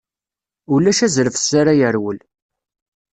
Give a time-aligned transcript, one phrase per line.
[0.73, 2.19] Ulac azref s ara yerwel.